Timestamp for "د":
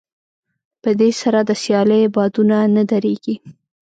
1.43-1.51